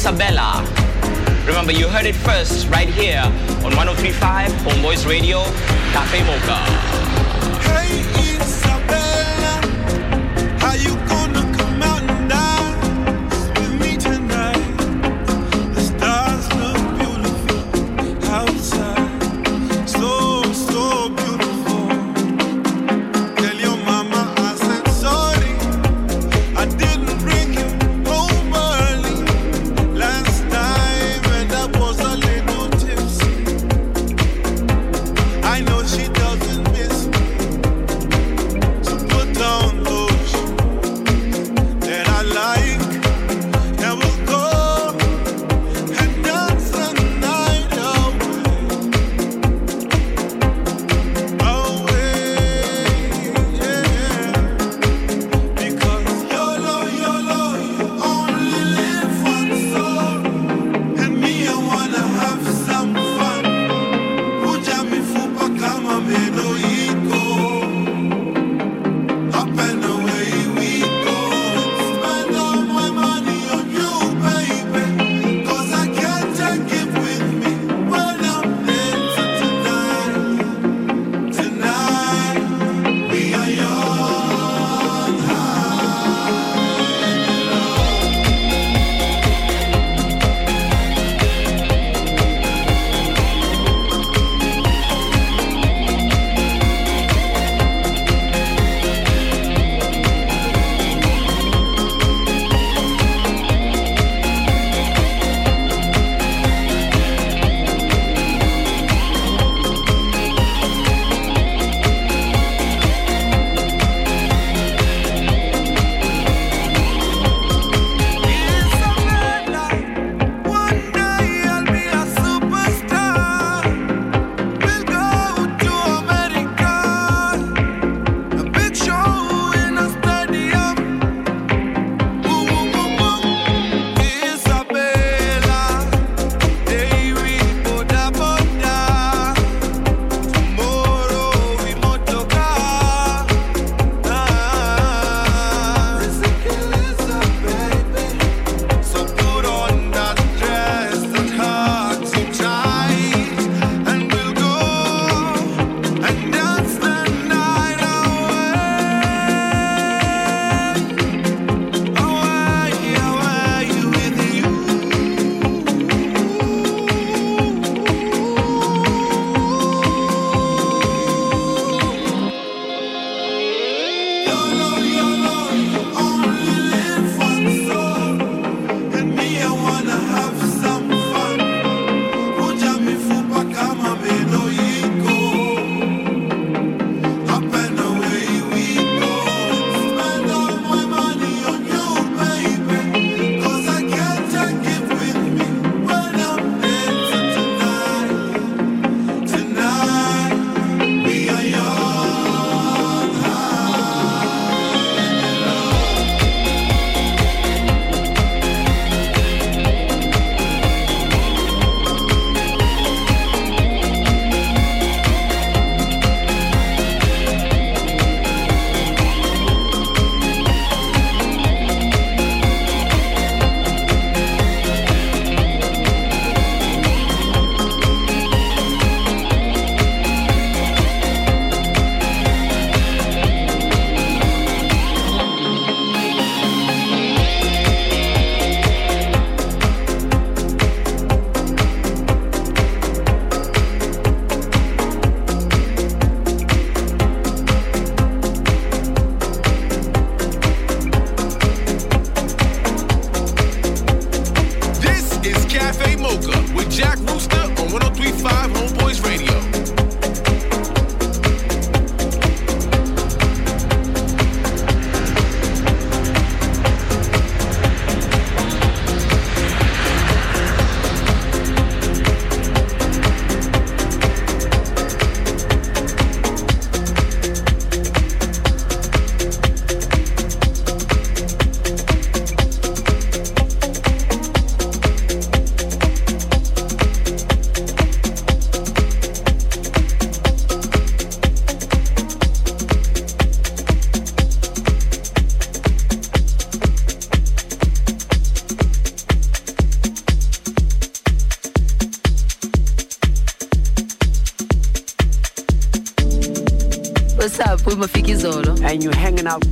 Isabella. 0.00 0.64
Remember, 1.46 1.72
you 1.72 1.86
heard 1.86 2.06
it 2.06 2.14
first 2.14 2.66
right 2.70 2.88
here 2.88 3.20
on 3.62 3.76
1035 3.76 4.50
Homeboyz 4.64 5.06
Radio, 5.06 5.44
Cafe 5.92 6.24
Mocha. 6.24 7.09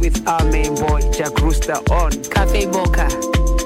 with 0.00 0.26
our 0.26 0.44
main 0.50 0.74
boy 0.74 1.00
Jack 1.12 1.38
Rooster 1.40 1.78
on 1.90 2.10
Cafe 2.24 2.66
Mocha. 2.66 3.57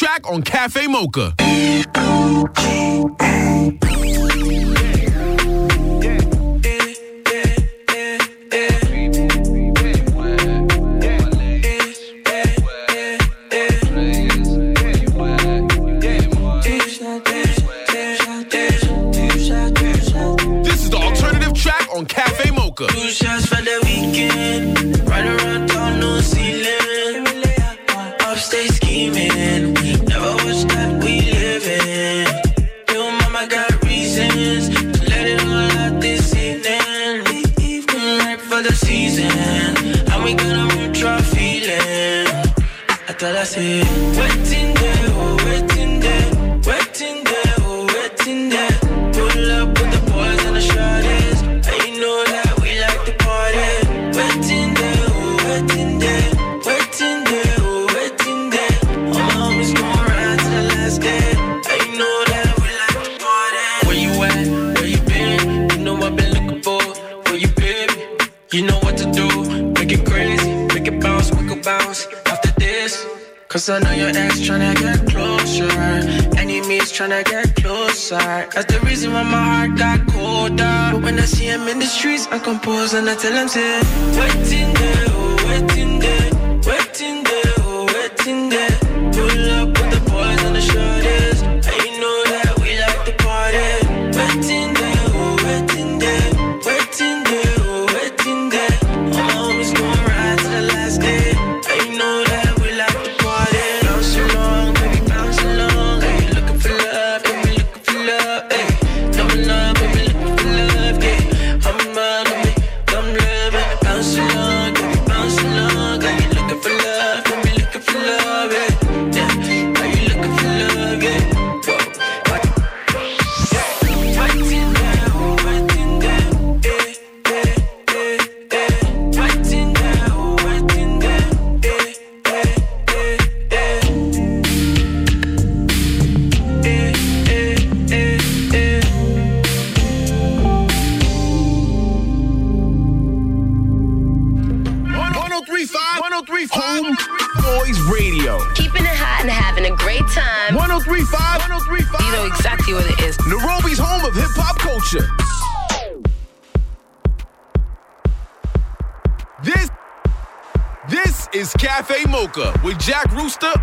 track 0.00 0.26
on 0.30 0.40
Cafe 0.40 0.86
Mocha. 0.86 1.34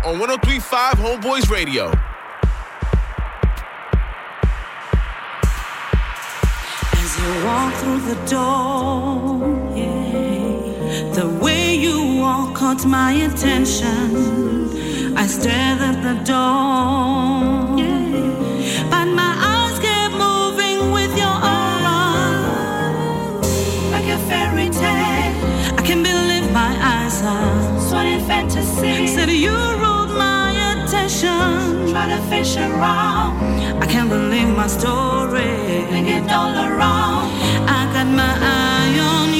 on 0.08 0.18
1035 0.18 0.94
Homeboyz 0.94 1.50
Radio. 1.50 1.92
As 6.94 7.18
you 7.18 7.44
walk 7.44 7.74
through 7.74 8.00
the 8.12 8.18
door, 8.26 9.38
yeah, 9.76 11.12
the 11.12 11.28
way 11.42 11.74
you 11.74 12.20
walk 12.22 12.54
caught 12.54 12.86
my 12.86 13.12
attention. 13.12 15.14
I 15.14 15.26
stared 15.26 15.82
at 15.82 16.02
the 16.02 16.14
door. 16.24 17.67
fish 32.30 32.56
around. 32.56 33.32
I 33.82 33.86
can't 33.86 34.08
believe 34.08 34.48
my 34.56 34.66
story. 34.66 35.86
Bring 35.90 36.06
it 36.06 36.30
all 36.30 36.54
around. 36.54 37.26
I 37.78 37.80
got 37.92 38.06
my 38.06 38.32
eye 38.40 38.98
on 39.00 39.34
you. 39.34 39.37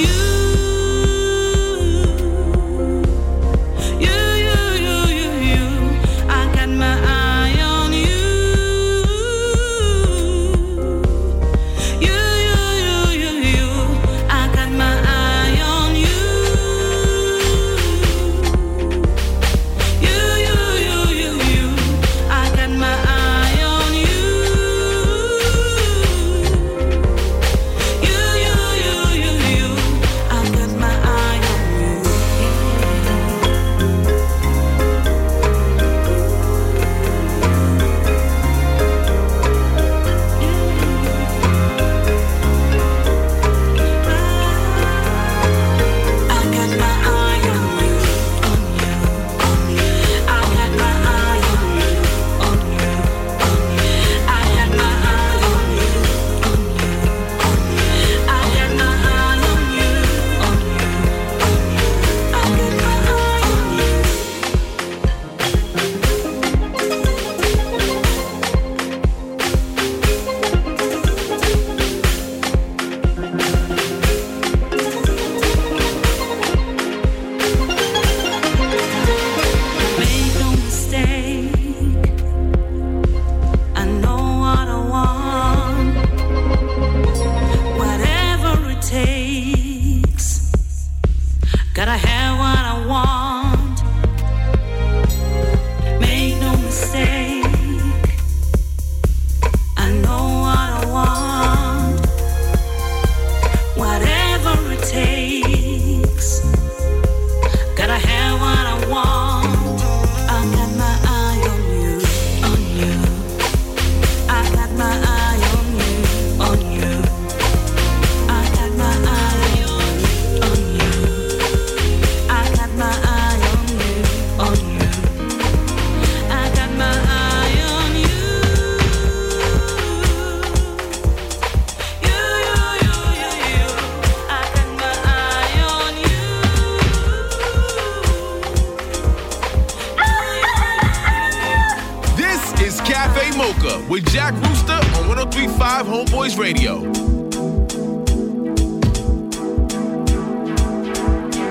With 143.89 144.07
Jack 144.11 144.33
Rooster 144.35 144.73
on 144.73 145.07
1035 145.07 145.85
Homeboyz 145.87 146.37
Radio. 146.37 146.81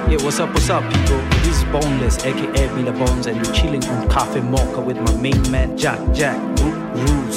Yeah, 0.08 0.22
what's 0.24 0.38
up, 0.38 0.50
what's 0.54 0.70
up, 0.70 0.82
people? 0.92 1.18
This 1.42 1.58
is 1.58 1.64
Boneless, 1.64 2.24
aka 2.24 2.74
Mila 2.74 2.92
Bones, 2.92 3.26
and 3.26 3.36
you're 3.44 3.54
chilling 3.54 3.84
on 3.86 4.08
Cafe 4.08 4.40
Mocha 4.40 4.80
with 4.80 4.98
my 5.00 5.12
main 5.16 5.50
man, 5.50 5.76
Jack 5.76 5.98
Jack 6.14 6.36
Roo- 6.60 6.70
Rooster. 7.02 7.27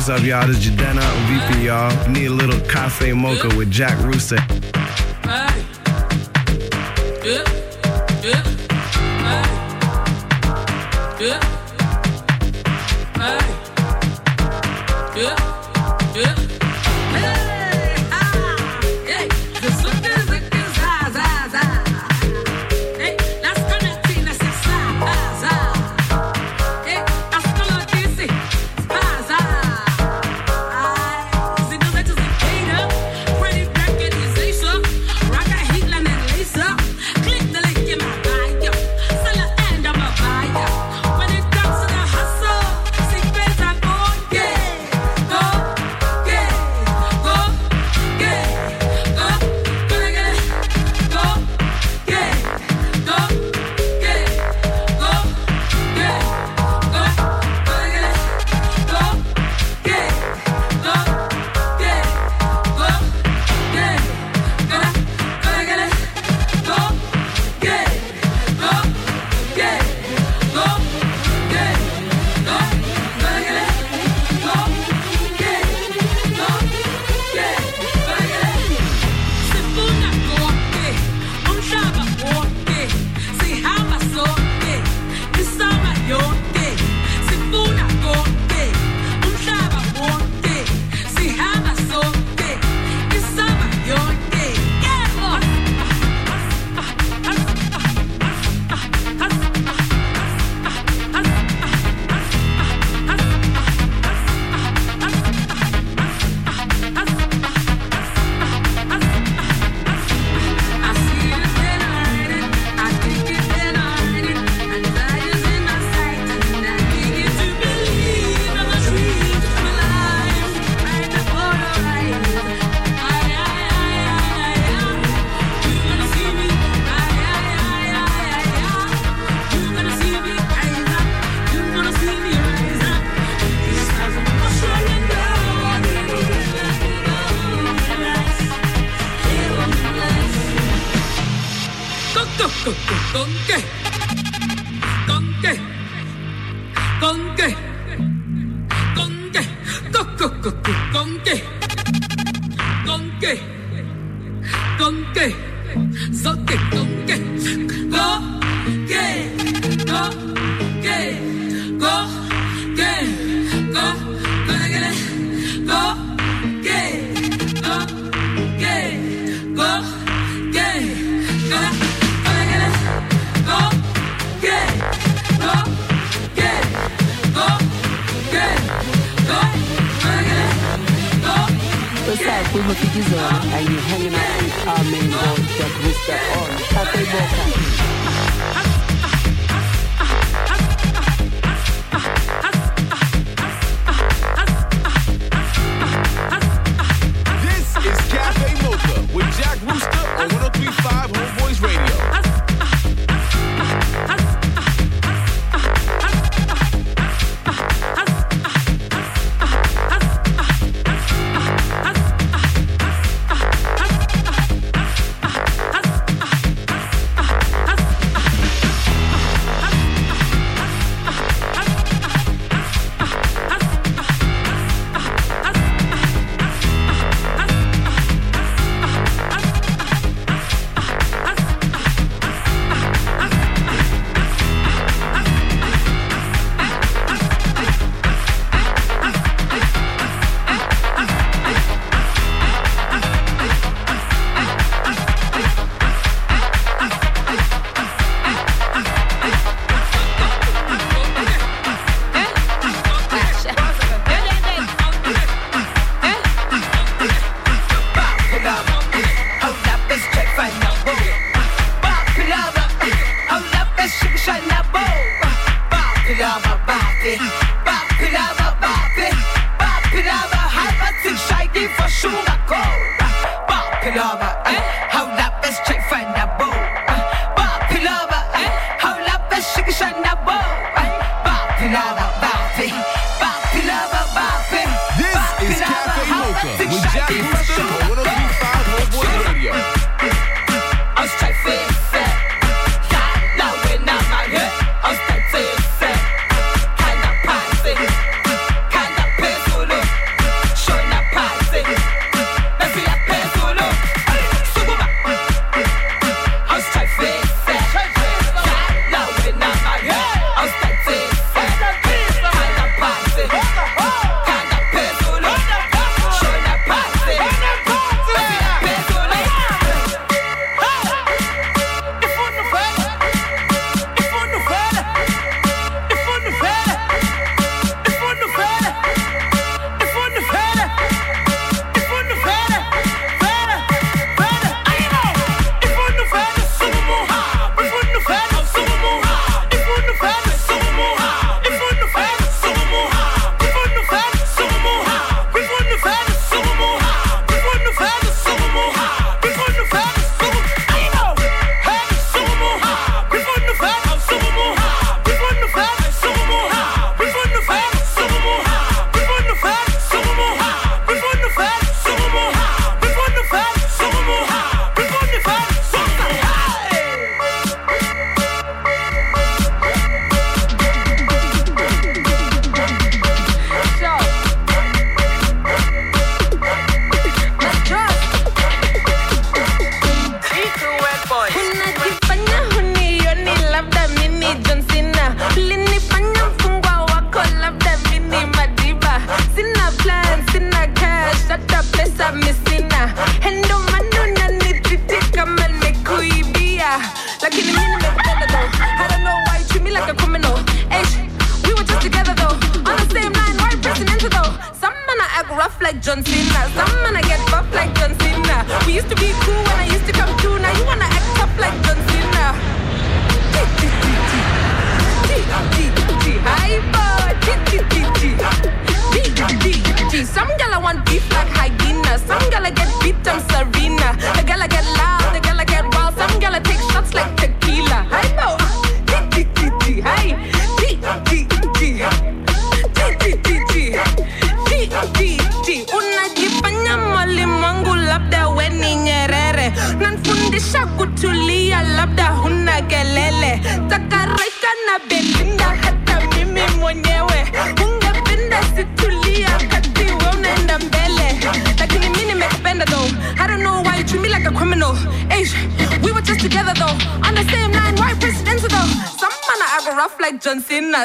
What's 0.00 0.08
up, 0.08 0.22
y'all? 0.22 0.46
This 0.46 0.56
is 0.56 0.70
Jadena 0.70 1.04
VP, 1.28 1.66
y'all. 1.66 2.08
Need 2.08 2.28
a 2.28 2.30
little 2.30 2.58
cafe 2.60 3.12
mocha 3.12 3.54
with 3.54 3.70
Jack 3.70 3.98
Rooster. 3.98 4.40
Hey. 4.40 5.62
Yeah. 7.22 7.44
Yeah. 8.22 8.42
Hey. 9.20 9.44
Yeah. 11.20 11.40
Yeah. 15.14 15.49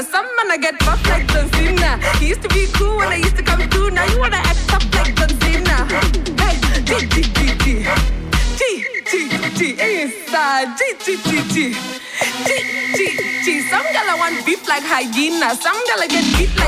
Some 0.03 0.26
man 0.35 0.51
I 0.51 0.57
get 0.57 0.76
rough 0.85 1.07
like 1.07 1.26
John 1.31 1.47
Cena. 1.53 1.97
He 2.19 2.27
used 2.27 2.41
to 2.41 2.49
be 2.49 2.67
cool 2.73 2.97
when 2.97 3.07
I 3.07 3.15
used 3.15 3.38
to 3.38 3.43
come 3.43 3.61
through. 3.69 3.91
Now 3.91 4.03
you 4.05 4.19
wanna 4.19 4.43
act 4.43 4.73
up 4.73 4.84
like 4.93 5.15
John 5.15 5.30
Cena. 5.39 5.88
Hey, 6.35 6.59
G 6.84 7.07
G 7.07 7.22
G 7.22 7.55
G. 7.63 7.88
G 8.59 8.84
G 9.07 9.30
G 9.55 9.72
inside 9.80 10.76
G 10.77 10.81
G 10.99 11.15
G 11.23 11.30
G 11.47 11.73
G 12.43 12.49
G 12.95 12.99
G. 13.45 13.61
Some 13.69 13.88
gala 13.93 14.17
want 14.17 14.45
beef 14.45 14.67
like 14.67 14.84
hyena. 14.84 15.55
Some 15.55 15.80
gala 15.88 16.07
get 16.07 16.26
beat 16.35 16.51
like 16.59 16.64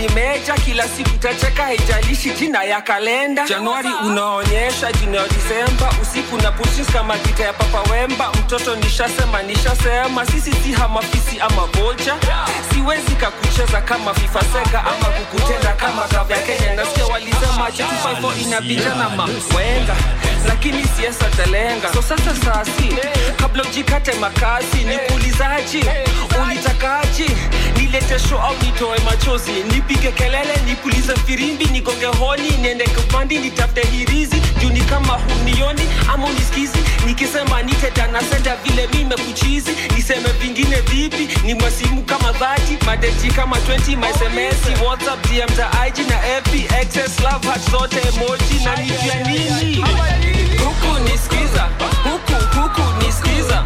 wema 0.00 0.08
tusidi 0.08 0.14
meja 0.14 0.54
kila 0.54 0.88
siku 0.88 1.10
tacheka 1.18 1.62
haijalishi 1.62 2.30
jina 2.30 2.62
ya 2.64 2.80
kalenda. 2.80 3.44
Januari 3.48 3.88
unaonyesha 4.06 4.92
jina 4.92 5.16
ya 5.18 5.28
disemba 5.28 5.90
usiku 6.02 6.36
na 6.36 6.52
pushis 6.52 6.86
kama 6.92 7.18
gita 7.18 7.44
ya 7.44 7.52
papa 7.52 7.92
wemba. 7.92 8.32
Mtoto 8.32 8.76
nishasema 8.76 9.42
nishasema 9.42 10.26
sisi 10.26 10.52
si 10.52 10.72
hamafisi 10.72 11.40
ama 11.40 11.66
vocha 11.66 12.16
siwezi 12.74 13.12
kakucheza 13.16 13.80
kama 13.80 14.14
fifa 14.14 14.40
sega 14.40 14.80
ama 14.80 15.06
kukutenda 15.06 15.72
kama 15.72 16.02
kavya 16.02 16.38
kenya. 16.38 16.74
Nasikia 16.74 17.06
walisema 17.06 17.68
ch254 17.68 18.42
inapita 18.42 18.94
na 18.94 19.10
lakini 20.48 20.84
siasa 20.84 21.24
talenga 21.24 21.92
so 21.92 22.02
sasa 22.02 22.34
sasi 22.44 22.94
kabla 23.36 23.62
ujikate 23.62 24.12
makasi 24.12 24.84
ni 24.84 24.98
kuulizaji 24.98 25.84
ulitakaji 26.42 27.30
nilete 27.90 28.18
show 28.28 28.40
nitoe 28.62 28.98
machozi. 29.04 29.52
Nipige 29.52 30.12
kelele 30.12 30.56
nipulize 30.66 31.16
firimbi 31.26 31.64
nigonge 31.64 32.06
honi. 32.06 32.50
Niende 32.62 32.84
kupandi 32.84 33.38
nitafute 33.38 33.82
hirizi. 33.86 34.42
Juni 34.62 34.80
kama 34.80 35.12
hunioni 35.12 35.82
ama 36.14 36.26
unisikizi. 36.26 36.78
Nikisema 37.06 37.62
nitetanasenda 37.62 38.56
vile 38.56 38.86
mimekuchizi 38.86 39.70
niseme 39.96 40.28
vingine 40.42 40.76
vipi? 40.80 41.28
Ni 41.44 41.54
mwasimu 41.54 42.02
kama 42.02 42.28
30 42.30 42.86
madeti 42.86 43.28
kama 43.30 43.56
20 43.56 43.96
masms 43.96 44.80
whatsapp 44.86 45.26
dm 45.30 45.54
za 45.56 45.70
ig 45.86 45.98
na 46.10 46.18
fb 46.42 46.54
excess 46.82 47.20
love 47.20 47.48
hat 47.48 47.70
zote 47.70 47.96
emoji. 48.08 48.64
Na 48.64 48.76
nijua 48.76 49.14
nini? 49.14 49.84
Huku 50.64 50.98
nisikiza 50.98 51.68
huku 52.04 52.60
huku 52.60 53.04
nisikiza 53.06 53.64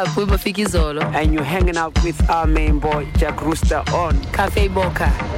up 0.00 0.16
with 0.16 0.30
Bafiki 0.30 0.64
Zolo? 0.66 1.02
And 1.14 1.34
you're 1.34 1.44
hanging 1.44 1.76
out 1.76 1.92
with 2.02 2.18
our 2.30 2.46
main 2.46 2.78
boy, 2.78 3.06
Jack 3.18 3.42
Rooster 3.42 3.82
on 3.92 4.18
Cafe 4.32 4.68
Mocha. 4.68 5.29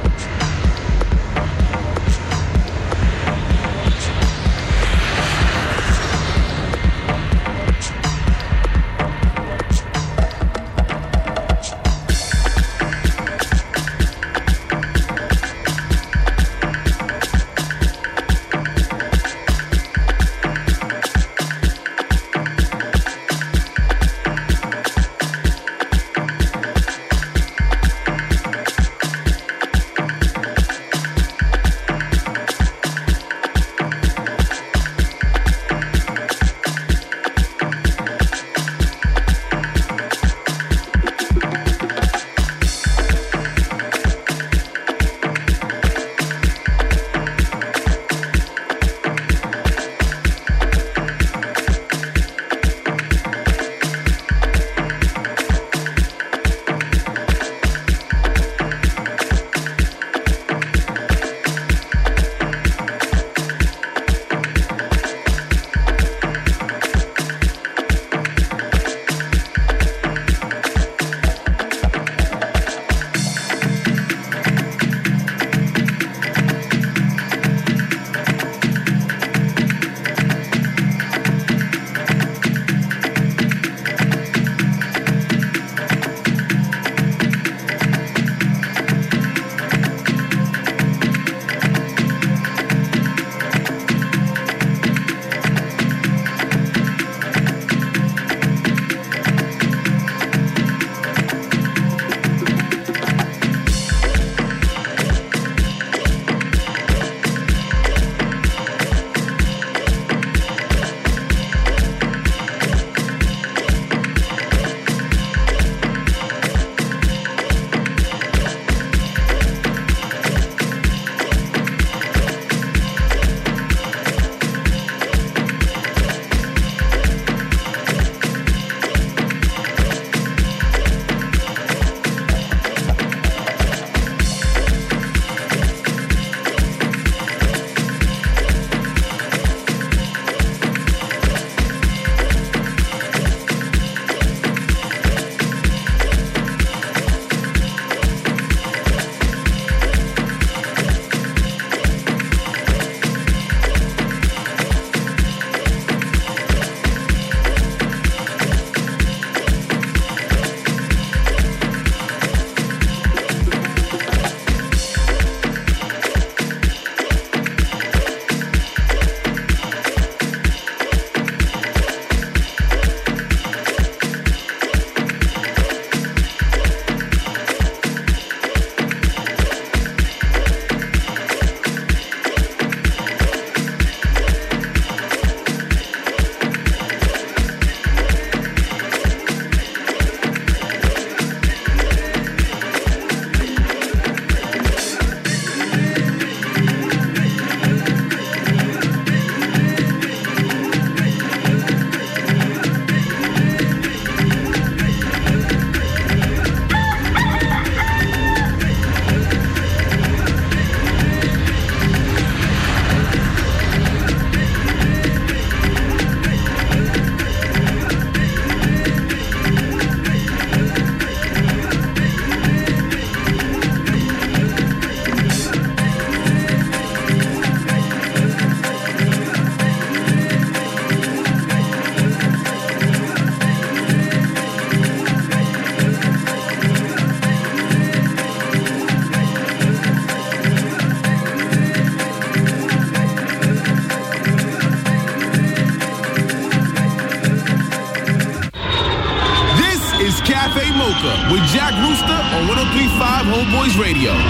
1035 253.73 253.73
Homeboyz 253.73 253.77
Radio. 253.79 254.22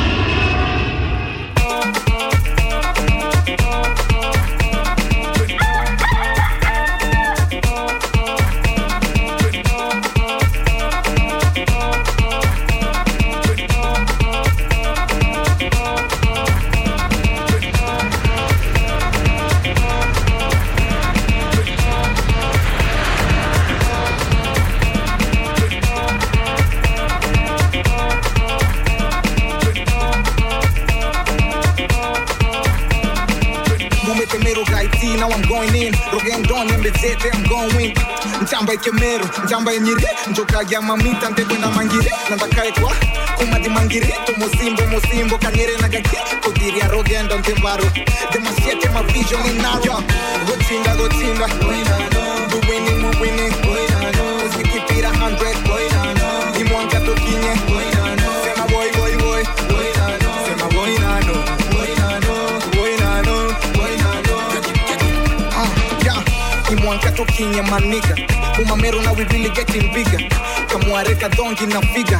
ya 40.69 40.81
mamita 40.81 41.29
imwanka 66.93 67.11
tokinye 67.11 67.61
maniga 67.61 68.15
umamero 68.61 69.01
now 69.01 69.13
we 69.13 69.23
really 69.25 69.49
getting 69.49 69.91
bigger. 69.93 70.19
Kamwareka 70.67 71.29
dongi 71.29 71.65
na 71.65 71.81
figa 71.81 72.19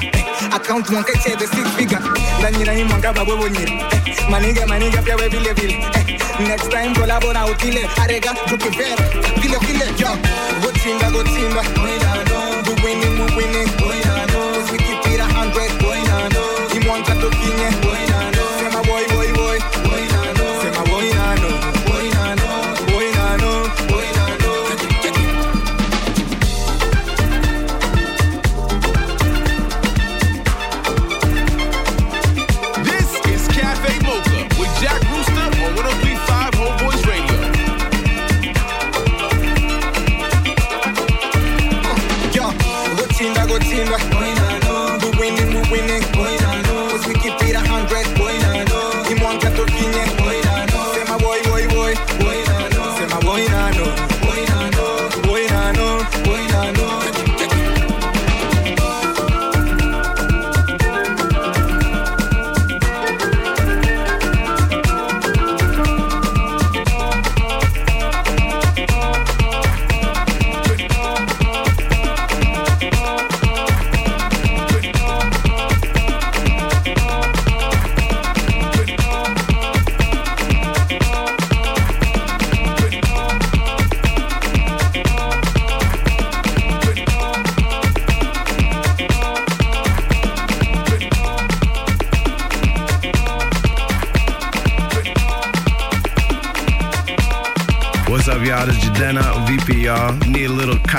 account 0.51 0.89
mwanka 0.89 1.13
chede 1.19 1.47
six 1.47 1.67
figure. 1.77 1.99
Ndanyira 2.39 2.73
imwanga 2.73 3.13
babwe 3.13 3.49
nyiri 3.49 3.73
maniga 4.29 4.65
maniga 4.67 5.01
pia 5.01 5.15
we 5.15 5.27
vile 5.29 5.53
vile. 5.53 5.77
Next 6.47 6.69
time 6.71 6.95
collabo 6.95 7.33
na 7.33 7.45
utile. 7.45 7.87
Arega 8.01 8.33
tukivera. 8.47 9.05
Vile 9.41 9.57
vile 9.57 9.85
yo. 9.99 10.17
Gotsinda 10.61 11.09
gotsinda 11.11 11.61
we 11.83 12.73
winning 12.83 13.19
we 13.19 13.35
winning 13.35 13.72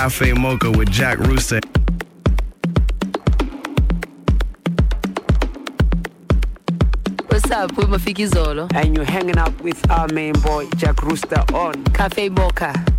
cafe 0.05 0.35
mocha 0.35 0.71
with 0.71 0.91
Jack 0.91 1.17
Rooster. 1.17 1.61
What's 7.29 7.51
up 7.51 7.75
with 7.79 7.89
Mafikizolo? 7.89 8.71
And 8.75 8.95
you're 8.95 9.07
hanging 9.07 9.39
out 9.39 9.59
with 9.63 9.91
our 9.91 10.07
main 10.09 10.35
boy, 10.35 10.69
Jack 10.77 11.03
Rooster 11.03 11.43
on 11.55 11.83
Cafe 11.95 12.29
Mocha. 12.29 12.94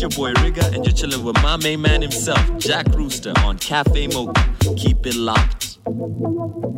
It's 0.00 0.16
your 0.16 0.32
boy 0.32 0.32
Rigga, 0.42 0.72
and 0.72 0.84
you're 0.84 0.94
chilling 0.94 1.24
with 1.24 1.42
my 1.42 1.56
main 1.56 1.82
man 1.82 2.02
himself, 2.02 2.40
Jack 2.56 2.86
Rooster, 2.94 3.32
on 3.38 3.58
Cafe 3.58 4.06
Mocha. 4.06 4.48
Keep 4.76 5.06
it 5.06 5.16
locked. 5.16 5.84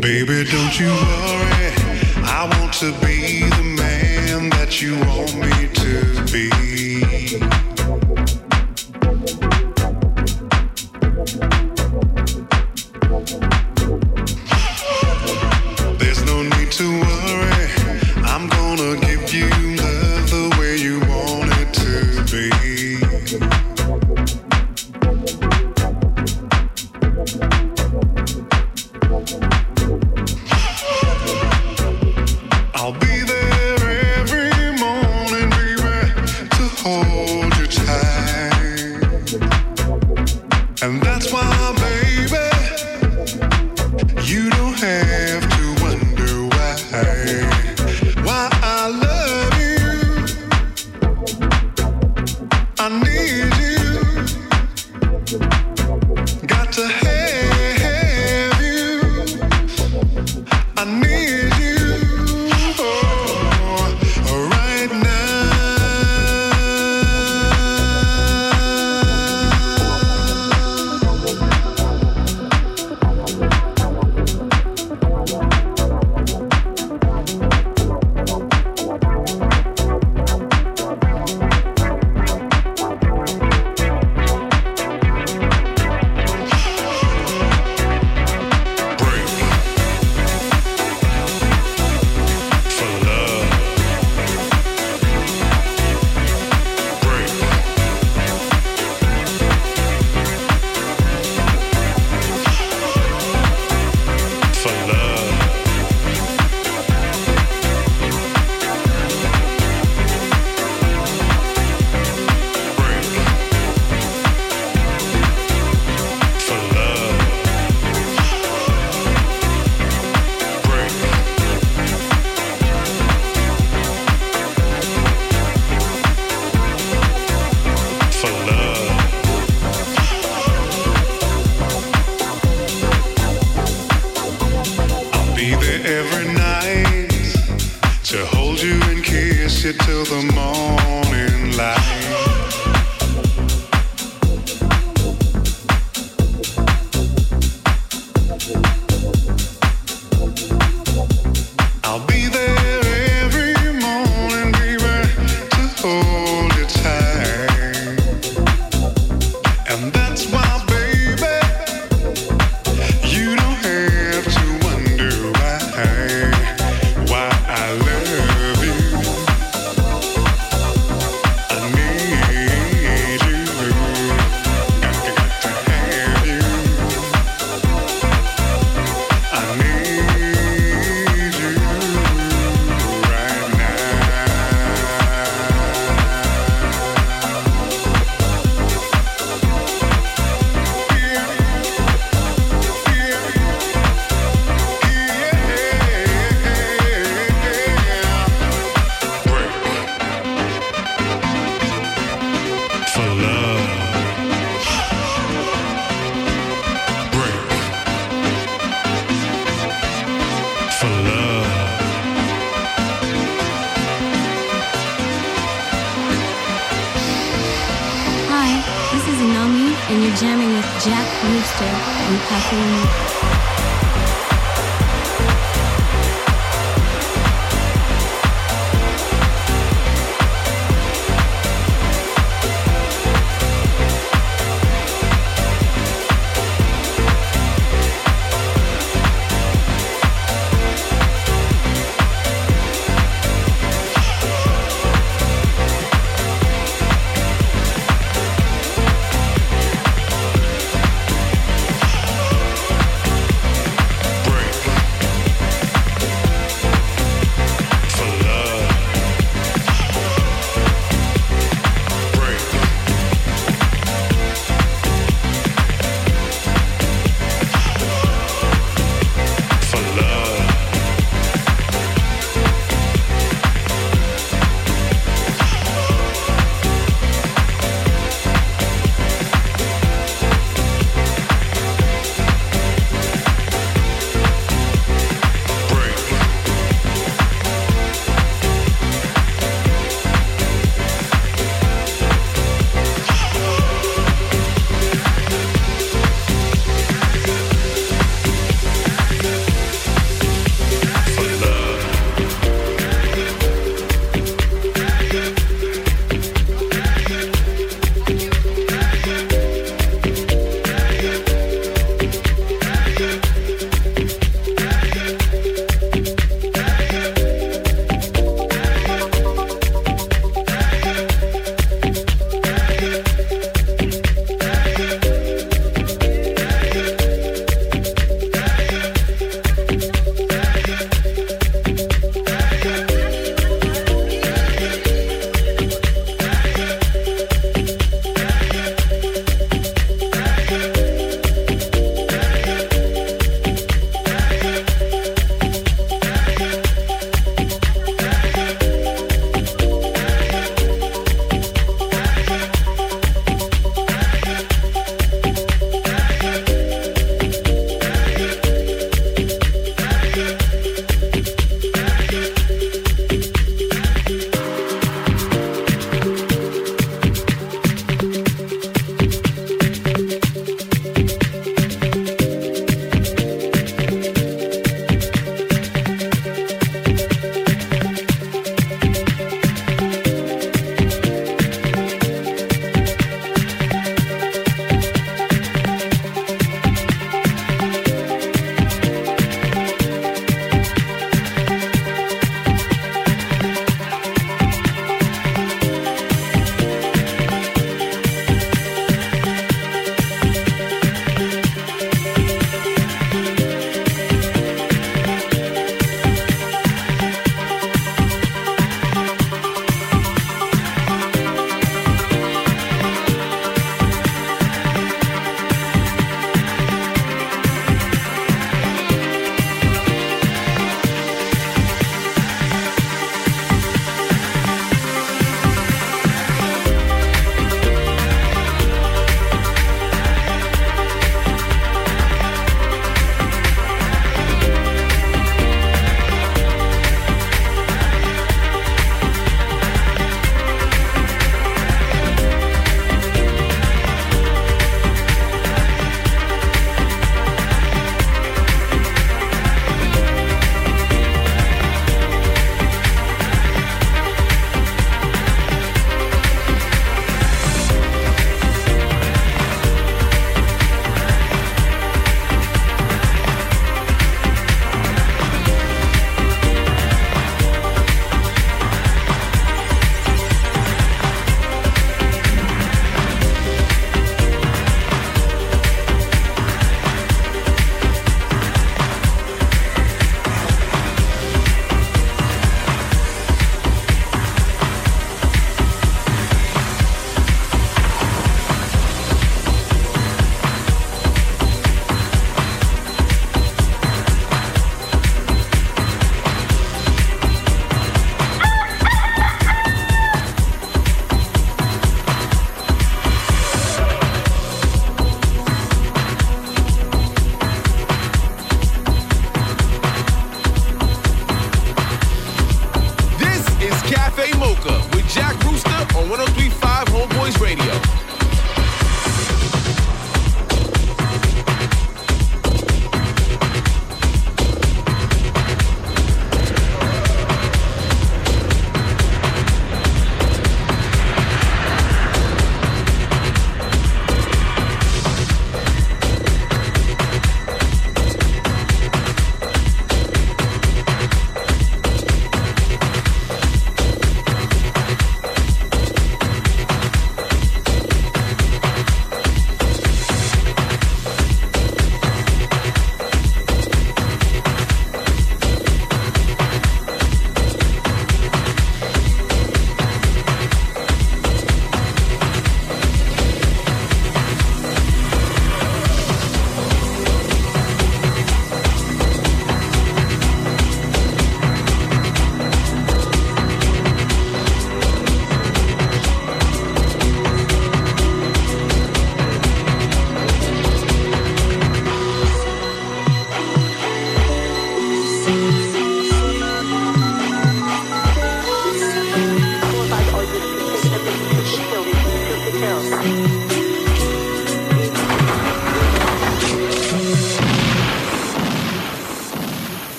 Baby, 0.00 0.42
don't 0.50 0.80
you 0.80 0.88
worry. 0.88 1.74
I 2.26 2.50
want 2.58 2.72
to 2.72 2.90
be 3.06 3.48
the 3.50 3.76
man 3.78 4.50
that 4.50 4.82
you 4.82 4.98
want 4.98 5.32
me 5.36 5.68
to 5.74 6.32
be. 6.32 7.63